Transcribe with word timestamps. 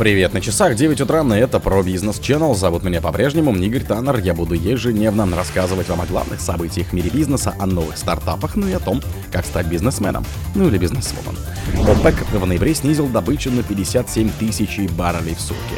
Привет 0.00 0.32
на 0.32 0.40
часах, 0.40 0.76
9 0.76 1.02
утра, 1.02 1.20
и 1.36 1.38
это 1.38 1.60
про 1.60 1.82
бизнес 1.82 2.20
Channel. 2.20 2.54
Зовут 2.54 2.84
меня 2.84 3.02
по-прежнему 3.02 3.54
Игорь 3.54 3.82
Таннер. 3.82 4.16
Я 4.20 4.32
буду 4.32 4.54
ежедневно 4.54 5.28
рассказывать 5.36 5.90
вам 5.90 6.00
о 6.00 6.06
главных 6.06 6.40
событиях 6.40 6.86
в 6.86 6.92
мире 6.94 7.10
бизнеса, 7.10 7.54
о 7.58 7.66
новых 7.66 7.98
стартапах, 7.98 8.56
ну 8.56 8.66
и 8.66 8.72
о 8.72 8.78
том, 8.78 9.02
как 9.30 9.44
стать 9.44 9.66
бизнесменом, 9.66 10.24
ну 10.54 10.68
или 10.68 10.78
бизнесвумен. 10.78 11.38
ОПЕК 11.86 12.14
в 12.32 12.46
ноябре 12.46 12.74
снизил 12.74 13.08
добычу 13.08 13.50
на 13.50 13.62
57 13.62 14.30
тысяч 14.38 14.80
баррелей 14.92 15.34
в 15.34 15.40
сутки. 15.42 15.76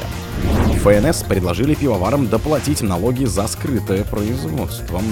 ФНС 0.85 1.25
предложили 1.25 1.75
пивоварам 1.75 2.29
доплатить 2.29 2.81
налоги 2.81 3.25
за 3.25 3.49
скрытое 3.49 4.05
производство. 4.05 5.03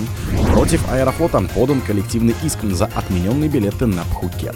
Против 0.53 0.89
Аэрофлота 0.89 1.41
подан 1.53 1.81
коллективный 1.81 2.37
иск 2.45 2.63
за 2.63 2.87
отмененные 2.87 3.51
билеты 3.51 3.87
на 3.87 4.05
Пхукет. 4.05 4.55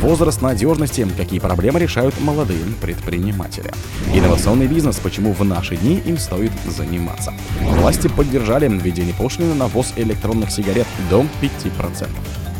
Возраст 0.00 0.42
надежности, 0.42 1.06
какие 1.16 1.38
проблемы 1.38 1.78
решают 1.78 2.20
молодые 2.20 2.64
предприниматели. 2.80 3.70
Инновационный 4.12 4.66
бизнес, 4.66 4.96
почему 4.96 5.32
в 5.32 5.44
наши 5.44 5.76
дни 5.76 6.02
им 6.04 6.18
стоит 6.18 6.52
заниматься. 6.66 7.32
Власти 7.60 8.08
поддержали 8.08 8.68
введение 8.68 9.14
пошлины 9.14 9.54
на 9.54 9.68
ввоз 9.68 9.92
электронных 9.96 10.50
сигарет 10.50 10.86
до 11.10 11.24
5%. 11.40 12.08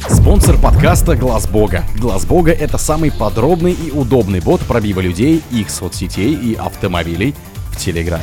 Спонсор 0.09 0.61
подкаста 0.61 1.17
Глаз 1.17 1.49
Бога. 1.49 1.83
Глаз 1.99 2.27
Бога 2.27 2.53
это 2.53 2.79
самый 2.79 3.11
подробный 3.11 3.73
и 3.73 3.91
удобный 3.91 4.41
бот 4.41 4.61
пробива 4.61 5.01
людей, 5.01 5.43
их 5.51 5.71
соцсетей 5.71 6.35
и 6.35 6.55
автомобилей 6.55 7.35
в 7.73 7.79
Телеграме. 7.79 8.23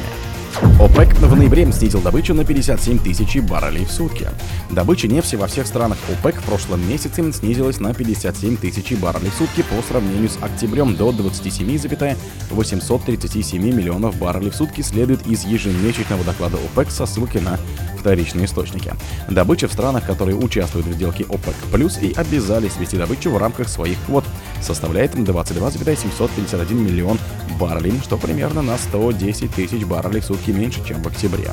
ОПЕК 0.79 1.15
в 1.15 1.35
ноябре 1.35 1.71
снизил 1.71 2.01
добычу 2.01 2.33
на 2.33 2.43
57 2.43 2.97
тысяч 2.99 3.39
баррелей 3.41 3.85
в 3.85 3.91
сутки. 3.91 4.27
Добыча 4.69 5.07
нефти 5.07 5.35
во 5.35 5.47
всех 5.47 5.65
странах 5.67 5.97
ОПЕК 6.09 6.41
в 6.41 6.43
прошлом 6.43 6.85
месяце 6.89 7.31
снизилась 7.31 7.79
на 7.79 7.93
57 7.93 8.57
тысяч 8.57 8.91
баррелей 8.97 9.29
в 9.29 9.35
сутки 9.35 9.63
по 9.63 9.81
сравнению 9.87 10.29
с 10.29 10.37
октябрем 10.41 10.95
до 10.95 11.11
27,837 11.11 13.61
миллионов 13.61 14.17
баррелей 14.17 14.49
в 14.49 14.55
сутки 14.55 14.81
следует 14.81 15.27
из 15.27 15.45
ежемесячного 15.45 16.23
доклада 16.23 16.57
ОПЕК 16.57 16.89
со 16.91 17.05
ссылки 17.05 17.37
на 17.37 17.59
вторичные 18.01 18.45
источники. 18.45 18.93
Добыча 19.29 19.67
в 19.67 19.73
странах, 19.73 20.05
которые 20.05 20.35
участвуют 20.35 20.87
в 20.87 20.93
сделке 20.93 21.23
ОПЕК+, 21.23 21.55
и 22.01 22.13
обязались 22.13 22.77
вести 22.77 22.97
добычу 22.97 23.29
в 23.29 23.37
рамках 23.37 23.69
своих 23.69 23.97
квот, 24.07 24.25
составляет 24.61 25.11
22,751 25.11 26.77
миллион 26.77 27.19
баррелей, 27.59 27.99
что 28.03 28.17
примерно 28.17 28.61
на 28.61 28.77
110 28.77 29.53
тысяч 29.53 29.83
баррелей 29.85 30.21
в 30.21 30.25
сутки 30.25 30.51
меньше, 30.51 30.85
чем 30.85 31.01
в 31.01 31.07
октябре. 31.07 31.51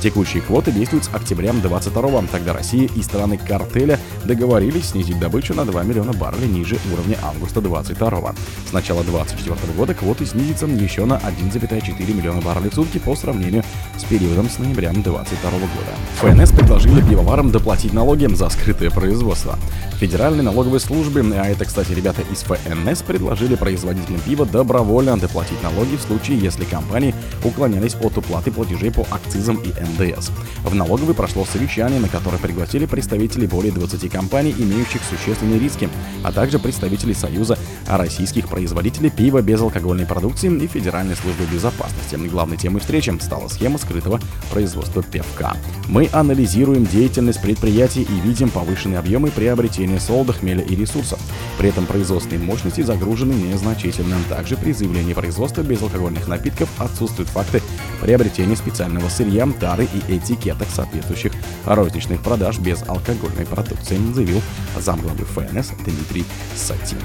Текущие 0.00 0.42
квоты 0.42 0.72
действуют 0.72 1.04
с 1.04 1.10
октября 1.12 1.52
22 1.52 2.22
тогда 2.32 2.54
Россия 2.54 2.88
и 2.96 3.02
страны 3.02 3.36
картеля 3.36 3.98
договорились 4.24 4.90
снизить 4.90 5.18
добычу 5.18 5.52
на 5.52 5.66
2 5.66 5.82
миллиона 5.82 6.14
баррелей 6.14 6.48
ниже 6.48 6.78
уровня 6.90 7.18
августа 7.22 7.60
22 7.60 8.34
С 8.66 8.72
начала 8.72 9.04
2024 9.04 9.74
года 9.74 9.92
квоты 9.92 10.24
снизятся 10.24 10.64
еще 10.64 11.04
на 11.04 11.18
1,4 11.18 12.14
миллиона 12.14 12.40
баррелей 12.40 12.70
в 12.70 12.74
сутки 12.74 12.96
по 12.96 13.14
сравнению 13.14 13.62
с 13.98 14.04
периодом 14.04 14.48
с 14.48 14.58
ноября 14.58 14.92
2022 14.92 15.50
года. 15.50 15.94
ФНС 16.16 16.52
предложили 16.52 17.06
пивоварам 17.06 17.50
доплатить 17.50 17.92
налоги 17.92 18.26
за 18.34 18.48
скрытое 18.48 18.90
производство. 18.90 19.58
Федеральной 19.98 20.42
налоговой 20.42 20.80
службе, 20.80 21.22
а 21.34 21.44
это, 21.44 21.66
кстати, 21.66 21.92
ребята 21.92 22.22
из 22.32 22.38
ФНС, 22.38 23.02
предложили 23.02 23.54
производителям 23.54 24.20
пива 24.20 24.46
добровольно 24.46 25.18
доплатить 25.18 25.62
налоги 25.62 25.96
в 25.96 26.00
случае, 26.00 26.38
если 26.38 26.64
компании 26.64 27.14
уклонялись 27.44 27.96
от 27.96 28.16
уплаты 28.16 28.50
платежей 28.50 28.90
по 28.90 29.06
акцизам 29.10 29.56
и 29.56 29.68
НДС. 29.68 29.89
В 30.64 30.74
налоговой 30.74 31.14
прошло 31.14 31.44
совещание, 31.44 32.00
на 32.00 32.08
которое 32.08 32.38
пригласили 32.38 32.86
представителей 32.86 33.46
более 33.46 33.72
20 33.72 34.10
компаний, 34.10 34.54
имеющих 34.56 35.00
существенные 35.02 35.58
риски, 35.58 35.88
а 36.22 36.32
также 36.32 36.58
представителей 36.58 37.14
Союза 37.14 37.58
российских 37.96 38.48
производителей 38.48 39.10
пива 39.10 39.42
безалкогольной 39.42 40.06
продукции 40.06 40.50
и 40.50 40.66
Федеральной 40.66 41.16
службы 41.16 41.44
безопасности. 41.52 42.16
Главной 42.16 42.56
темой 42.56 42.80
встречи 42.80 43.10
стала 43.20 43.48
схема 43.48 43.78
скрытого 43.78 44.20
производства 44.50 45.02
пивка. 45.02 45.56
Мы 45.88 46.08
анализируем 46.12 46.86
деятельность 46.86 47.42
предприятий 47.42 48.02
и 48.02 48.20
видим 48.20 48.50
повышенные 48.50 48.98
объемы 48.98 49.30
приобретения 49.30 49.98
солода, 49.98 50.32
хмеля 50.32 50.62
и 50.62 50.76
ресурсов. 50.76 51.18
При 51.58 51.68
этом 51.68 51.86
производственные 51.86 52.44
мощности 52.44 52.82
загружены 52.82 53.32
незначительно. 53.32 54.16
Также 54.28 54.56
при 54.56 54.72
заявлении 54.72 55.14
производства 55.14 55.62
безалкогольных 55.62 56.28
напитков 56.28 56.68
отсутствуют 56.78 57.28
факты 57.30 57.62
приобретения 58.00 58.56
специального 58.56 59.08
сырья, 59.08 59.48
тары 59.58 59.88
и 59.92 60.16
этикеток 60.16 60.68
соответствующих 60.72 61.32
розничных 61.64 62.20
продаж 62.22 62.58
без 62.58 62.82
алкогольной 62.86 63.46
продукции, 63.46 63.98
заявил 64.14 64.40
замглавы 64.78 65.24
ФНС 65.24 65.70
Дмитрий 65.84 66.24
Сатин. 66.54 66.98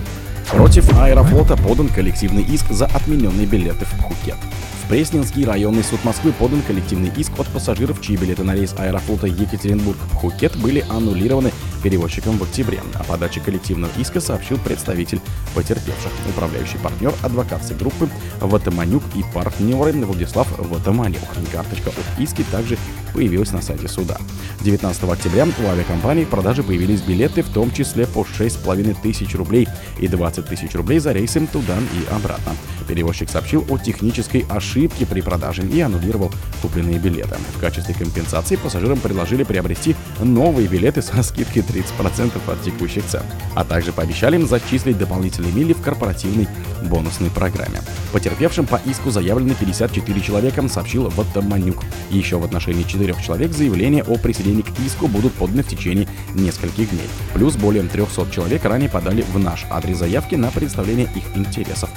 Против 0.52 0.88
Аэрофлота 0.98 1.58
подан 1.58 1.90
коллективный 1.90 2.44
иск 2.44 2.72
за 2.72 2.86
отмененные 2.86 3.46
билеты 3.46 3.86
в 3.86 3.92
Пхукет. 3.98 4.38
В 4.84 4.88
Пресненский 4.88 5.44
районный 5.44 5.84
суд 5.84 6.04
Москвы 6.04 6.32
подан 6.32 6.62
коллективный 6.62 7.12
иск 7.18 7.32
от 7.40 7.48
пассажиров, 7.48 8.02
чьи 8.02 8.16
билеты 8.16 8.44
на 8.44 8.54
рейс 8.54 8.76
аэрофлота 8.78 9.26
Екатеринбург-Пхукет 9.26 10.56
были 10.58 10.86
аннулированы 10.88 11.52
перевозчиком 11.86 12.40
в 12.40 12.44
октябре. 12.44 12.82
О 12.96 13.04
подаче 13.04 13.40
коллективного 13.40 13.92
иска 14.00 14.20
сообщил 14.20 14.58
представитель 14.58 15.22
потерпевших, 15.54 16.12
управляющий 16.28 16.80
партнер 16.80 17.14
адвокатской 17.22 17.78
группы 17.78 18.10
Ватаманюк 18.42 19.04
и 19.14 19.24
партнеры 19.36 19.92
Владислав 20.04 20.48
Ватаманюк. 20.58 21.22
Карточка 21.52 21.90
от 21.90 22.20
иски 22.20 22.44
также 22.50 22.80
появилась 23.14 23.52
на 23.52 23.62
сайте 23.62 23.88
суда. 23.88 24.18
19 24.62 25.04
октября 25.04 25.46
у 25.46 25.68
авиакомпании 25.68 26.26
в 26.26 26.30
продаже 26.30 26.64
появились 26.64 27.02
билеты, 27.02 27.44
в 27.44 27.50
том 27.50 27.72
числе 27.72 28.08
по 28.08 28.22
6,5 28.22 28.98
тысяч 29.04 29.36
рублей 29.36 29.68
и 30.00 30.08
20 30.08 30.48
тысяч 30.48 30.74
рублей 30.74 30.98
за 30.98 31.12
рейсы 31.12 31.46
туда 31.46 31.78
и 31.78 32.14
обратно. 32.14 32.54
Перевозчик 32.88 33.30
сообщил 33.30 33.66
о 33.70 33.78
технической 33.78 34.46
ошибке 34.50 35.06
при 35.06 35.22
продаже 35.22 35.64
и 35.68 35.82
аннулировал 35.82 36.32
купленные 36.62 37.00
билеты. 37.00 37.36
В 37.56 37.60
качестве 37.60 37.94
компенсации 37.94 38.56
пассажирам 38.56 39.00
предложили 39.00 39.44
приобрести 39.44 39.96
новые 40.20 40.68
билеты 40.68 41.02
со 41.02 41.24
скидкой 41.24 41.64
30% 41.76 42.32
от 42.48 42.62
текущих 42.64 43.06
цен, 43.06 43.24
а 43.54 43.64
также 43.64 43.92
пообещали 43.92 44.36
им 44.36 44.48
зачислить 44.48 44.98
дополнительные 44.98 45.52
мили 45.52 45.74
в 45.74 45.82
корпоративной 45.82 46.48
бонусной 46.84 47.30
программе. 47.30 47.82
Потерпевшим 48.14 48.66
по 48.66 48.80
иску 48.86 49.12
заявлены 49.12 49.56
54 49.56 50.22
человека, 50.22 50.68
сообщил 50.70 51.10
Ватаманюк. 51.10 51.84
Еще 52.10 52.38
в 52.38 52.46
отношении 52.46 52.84
четырех 52.84 53.22
человек 53.22 53.52
заявления 53.52 54.04
о 54.04 54.18
присоединении 54.18 54.62
к 54.62 54.80
иску 54.86 55.08
будут 55.08 55.34
поданы 55.34 55.64
в 55.64 55.68
течение 55.68 56.08
нескольких 56.34 56.90
дней. 56.90 57.08
Плюс 57.34 57.56
более 57.56 57.84
300 57.84 58.32
человек 58.32 58.64
ранее 58.66 58.90
подали 58.90 59.24
в 59.34 59.38
наш 59.38 59.66
адрес 59.70 59.98
заявки 59.98 60.36
на 60.36 60.50
представление 60.52 61.08
их 61.16 61.24
интересов 61.36 61.90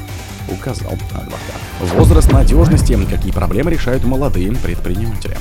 указал 0.50 0.92
адвокат. 1.12 1.60
Возраст 1.80 2.32
надежности. 2.32 2.98
Какие 3.08 3.32
проблемы 3.32 3.70
решают 3.70 4.04
молодые 4.04 4.52
предприниматели? 4.52 5.36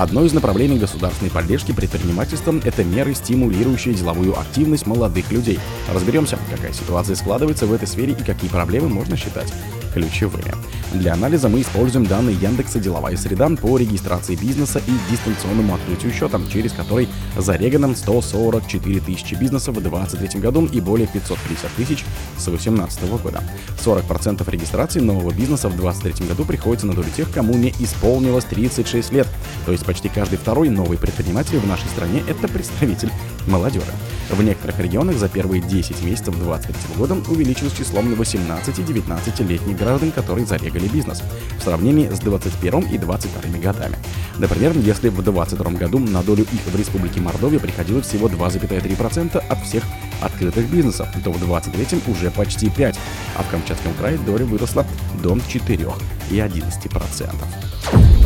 Одно 0.00 0.24
из 0.24 0.32
направлений 0.32 0.78
государственной 0.78 1.30
поддержки 1.30 1.72
предпринимательства– 1.72 2.54
это 2.64 2.82
меры, 2.82 3.12
стимулирующие 3.14 3.92
деловую 3.92 4.40
активность 4.40 4.86
молодых 4.86 5.30
людей. 5.30 5.58
Разберемся, 5.92 6.38
какая 6.50 6.72
ситуация 6.72 7.14
складывается 7.16 7.66
в 7.66 7.72
этой 7.74 7.86
сфере 7.86 8.14
и 8.18 8.24
какие 8.24 8.48
проблемы 8.48 8.88
можно 8.88 9.14
считать 9.18 9.52
ключевыми. 9.92 10.54
Для 10.92 11.12
анализа 11.12 11.48
мы 11.48 11.60
используем 11.60 12.04
данные 12.04 12.34
Яндекса 12.34 12.80
«Деловая 12.80 13.16
среда» 13.16 13.48
по 13.50 13.78
регистрации 13.78 14.34
бизнеса 14.34 14.82
и 14.84 15.12
дистанционному 15.12 15.76
открытию 15.76 16.12
счета, 16.12 16.40
через 16.52 16.72
который 16.72 17.08
зарегано 17.36 17.94
144 17.94 19.00
тысячи 19.00 19.34
бизнесов 19.34 19.76
в 19.76 19.80
2023 19.80 20.40
году 20.40 20.66
и 20.66 20.80
более 20.80 21.06
550 21.06 21.70
тысяч 21.74 22.04
с 22.36 22.44
2018 22.44 23.08
года. 23.22 23.40
40% 23.84 24.50
регистрации 24.50 24.98
нового 24.98 25.32
бизнеса 25.32 25.68
в 25.68 25.76
2023 25.76 26.26
году 26.26 26.44
приходится 26.44 26.88
на 26.88 26.94
долю 26.94 27.08
тех, 27.16 27.30
кому 27.30 27.54
не 27.54 27.70
исполнилось 27.78 28.44
36 28.46 29.12
лет, 29.12 29.28
то 29.66 29.72
есть 29.72 29.86
почти 29.86 30.08
каждый 30.08 30.38
второй 30.38 30.70
новый 30.70 30.98
предприниматель 30.98 31.58
в 31.58 31.68
нашей 31.68 31.86
стране– 31.86 32.24
это 32.28 32.48
представитель 32.48 33.12
молодежи. 33.46 33.92
В 34.28 34.42
некоторых 34.42 34.78
регионах 34.78 35.16
за 35.16 35.28
первые 35.28 35.60
10 35.60 36.02
месяцев 36.02 36.34
2023 36.36 36.96
года 36.96 37.16
увеличилось 37.28 37.72
число 37.72 38.00
18-19-летних 38.00 39.76
граждан, 39.76 40.12
которые 40.12 40.46
зарегали 40.46 40.79
бизнес, 40.88 41.22
в 41.58 41.62
сравнении 41.62 42.08
с 42.08 42.18
21 42.18 42.92
и 42.92 42.98
22 42.98 43.58
годами. 43.58 43.96
Например, 44.38 44.72
если 44.76 45.08
в 45.08 45.22
2022 45.22 45.72
году 45.72 45.98
на 45.98 46.22
долю 46.22 46.44
их 46.44 46.60
в 46.66 46.76
Республике 46.76 47.20
Мордовия 47.20 47.60
приходило 47.60 48.02
всего 48.02 48.28
2,3% 48.28 49.36
от 49.36 49.64
всех 49.64 49.84
открытых 50.20 50.70
бизнесов, 50.70 51.08
то 51.24 51.30
в 51.30 51.38
2023 51.38 52.12
уже 52.12 52.30
почти 52.30 52.68
5%, 52.68 52.96
а 53.36 53.42
в 53.42 53.50
Камчатском 53.50 53.94
крае 53.94 54.18
доля 54.18 54.44
выросла 54.44 54.86
до 55.22 55.34
4,11%. 55.34 57.69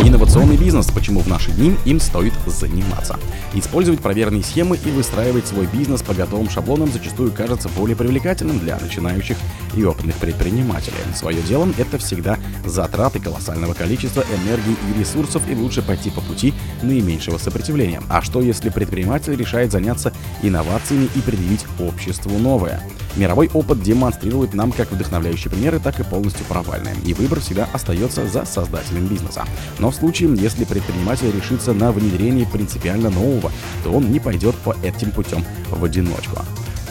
Инновационный 0.05 0.57
бизнес, 0.57 0.91
почему 0.91 1.21
в 1.21 1.29
наши 1.29 1.51
дни 1.51 1.77
им 1.85 1.99
стоит 1.99 2.35
заниматься. 2.47 3.19
Использовать 3.55 4.01
проверенные 4.01 4.43
схемы 4.43 4.77
и 4.77 4.91
выстраивать 4.91 5.47
свой 5.47 5.67
бизнес 5.67 6.03
по 6.03 6.13
готовым 6.13 6.51
шаблонам 6.51 6.93
зачастую 6.93 7.33
кажется 7.33 7.69
более 7.71 7.97
привлекательным 7.97 8.59
для 8.59 8.79
начинающих 8.79 9.37
и 9.75 9.83
опытных 9.83 10.17
предпринимателей. 10.17 10.97
Свое 11.15 11.41
дело— 11.43 11.69
это 11.79 11.99
всегда 11.99 12.39
затраты 12.67 13.19
колоссального 13.19 13.75
количества 13.75 14.25
энергии 14.45 14.77
и 14.95 14.99
ресурсов, 14.99 15.43
и 15.49 15.55
лучше 15.55 15.83
пойти 15.83 16.11
по 16.11 16.21
пути 16.21 16.53
наименьшего 16.83 17.39
сопротивления. 17.39 18.03
А 18.09 18.21
что 18.21 18.43
если 18.43 18.69
предприниматель 18.69 19.35
решает 19.35 19.73
заняться 19.73 20.13
инновациями 20.43 21.09
и 21.15 21.21
предъявить 21.21 21.65
обществу 21.79 22.39
новое? 22.39 22.83
Мировой 23.17 23.49
опыт 23.55 23.81
демонстрирует 23.83 24.55
нам 24.55 24.73
как 24.73 24.91
вдохновляющие 24.91 25.51
примеры, 25.51 25.79
так 25.79 26.01
и 26.01 26.05
полностью 26.05 26.45
провальные, 26.47 26.97
и 27.05 27.15
выбор 27.15 27.41
всегда 27.41 27.69
остается 27.73 28.27
за 28.27 28.45
создателем 28.45 29.07
бизнеса. 29.07 29.45
Но 29.79 29.91
в 29.91 29.95
случае, 29.95 30.35
если 30.35 30.65
предприниматель 30.65 31.31
решится 31.31 31.73
на 31.73 31.93
внедрение 31.93 32.47
принципиально 32.47 33.11
нового, 33.11 33.53
то 33.85 33.93
он 33.93 34.11
не 34.11 34.19
пойдет 34.19 34.57
по 34.57 34.75
этим 34.83 35.13
путем 35.13 35.45
в 35.71 35.85
одиночку. 35.85 36.39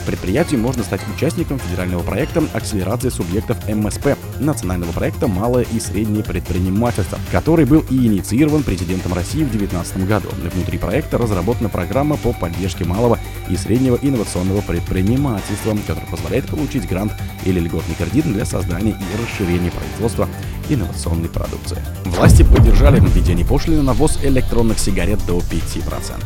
Предприятию 0.06 0.60
можно 0.60 0.82
стать 0.82 1.00
участником 1.14 1.58
федерального 1.58 2.02
проекта 2.02 2.42
акселерации 2.52 3.08
субъектов 3.08 3.56
МСП, 3.68 4.18
национального 4.38 4.92
проекта 4.92 5.28
«Малое 5.28 5.64
и 5.72 5.80
среднее 5.80 6.22
предпринимательство», 6.22 7.18
который 7.32 7.64
был 7.64 7.84
и 7.90 8.06
инициирован 8.06 8.62
президентом 8.62 9.14
России 9.14 9.44
в 9.44 9.50
2019 9.50 10.06
году. 10.06 10.28
Внутри 10.54 10.78
проекта 10.78 11.16
разработана 11.16 11.68
программа 11.68 12.16
по 12.16 12.32
поддержке 12.32 12.84
малого 12.84 13.18
и 13.48 13.56
среднего 13.56 13.98
инновационного 14.00 14.60
предпринимательства, 14.60 15.76
которая 15.86 16.10
позволяет 16.10 16.46
получить 16.46 16.86
грант 16.86 17.12
или 17.44 17.60
льготный 17.60 17.94
кредит 17.94 18.26
для 18.26 18.44
создания 18.44 18.92
и 18.92 19.22
расширения 19.22 19.70
производства 19.70 20.28
инновационной 20.68 21.28
продукции. 21.28 21.78
Власти 22.04 22.42
поддержали 22.42 23.00
введение 23.00 23.46
пошлины 23.46 23.82
на 23.82 23.94
ввоз 23.94 24.18
электронных 24.22 24.78
сигарет 24.78 25.24
до 25.26 25.38
5%. 25.38 26.22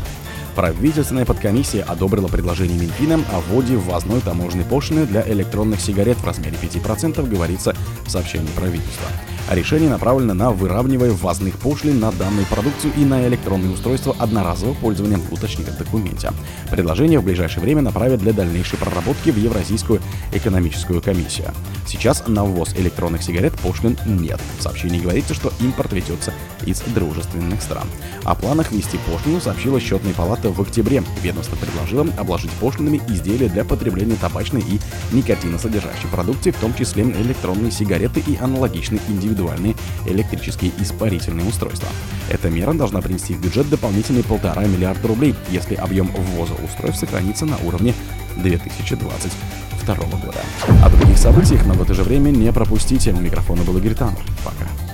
Правительственная 0.54 1.24
подкомиссия 1.24 1.84
одобрила 1.84 2.28
предложение 2.28 2.78
Минфина 2.78 3.20
о 3.32 3.40
вводе 3.40 3.76
ввозной 3.76 4.20
таможенной 4.20 4.64
пошлины 4.64 5.06
для 5.06 5.26
электронных 5.28 5.80
сигарет 5.80 6.18
в 6.18 6.24
размере 6.24 6.56
5%, 6.60 7.28
говорится 7.28 7.74
в 8.04 8.10
сообщении 8.10 8.48
правительства. 8.48 9.08
Решение 9.50 9.88
направлено 9.88 10.34
на 10.34 10.50
выравнивание 10.50 11.14
ввозных 11.14 11.58
пошлин 11.58 12.00
на 12.00 12.12
данную 12.12 12.44
продукцию 12.46 12.92
и 12.98 13.04
на 13.04 13.26
электронные 13.26 13.72
устройства 13.72 14.14
одноразового 14.18 14.74
пользования, 14.74 15.18
уточнили 15.30 15.70
в 15.70 15.78
документе. 15.78 16.32
Предложение 16.70 17.18
в 17.18 17.24
ближайшее 17.24 17.62
время 17.62 17.80
направят 17.80 18.20
для 18.20 18.34
дальнейшей 18.34 18.78
проработки 18.78 19.30
в 19.30 19.38
Евразийскую 19.38 20.02
экономическую 20.32 21.00
комиссию. 21.00 21.52
Сейчас 21.86 22.24
на 22.26 22.44
ввоз 22.44 22.74
электронных 22.74 23.22
сигарет 23.22 23.54
пошлин 23.54 23.96
нет. 24.04 24.38
В 24.58 24.62
сообщении 24.62 25.00
говорится, 25.00 25.32
что 25.32 25.50
импорт 25.60 25.94
ведется 25.94 26.34
из 26.66 26.80
дружественных 26.80 27.62
стран. 27.62 27.88
О 28.24 28.34
планах 28.34 28.70
ввести 28.70 28.98
пошлину 29.10 29.40
сообщила 29.40 29.80
счетная 29.80 30.12
палата 30.12 30.50
в 30.50 30.60
октябре. 30.60 31.02
Ведомство 31.22 31.56
предложило 31.56 32.06
обложить 32.18 32.50
пошлинами 32.52 33.00
изделия 33.08 33.48
для 33.48 33.64
потребления 33.64 34.16
табачной 34.16 34.60
и 34.60 34.78
никотиносодержащей 35.12 36.08
продукции, 36.12 36.50
в 36.50 36.58
том 36.58 36.74
числе 36.74 37.04
электронные 37.04 37.70
сигареты 37.70 38.20
и 38.20 38.36
аналогичные 38.36 39.00
индивидуальные 39.38 39.76
электрические 40.06 40.72
испарительные 40.78 41.46
устройства. 41.46 41.88
Эта 42.28 42.50
мера 42.50 42.72
должна 42.72 43.00
принести 43.00 43.34
в 43.34 43.40
бюджет 43.40 43.68
дополнительные 43.68 44.24
полтора 44.24 44.64
миллиарда 44.64 45.08
рублей, 45.08 45.34
если 45.50 45.74
объем 45.74 46.08
ввоза 46.08 46.54
устройств 46.64 47.00
сохранится 47.00 47.46
на 47.46 47.56
уровне 47.58 47.94
2022 48.36 49.94
года. 49.94 50.40
О 50.84 50.90
других 50.90 51.18
событиях, 51.18 51.64
но 51.66 51.74
в 51.74 51.82
это 51.82 51.94
же 51.94 52.02
время 52.02 52.30
не 52.30 52.52
пропустите. 52.52 53.12
У 53.12 53.20
микрофона 53.20 53.62
был 53.62 53.76
Игорь 53.78 53.94
Таннер. 53.94 54.24
Пока. 54.44 54.87